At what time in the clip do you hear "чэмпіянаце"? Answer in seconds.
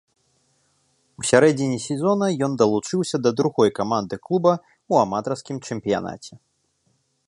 5.67-6.33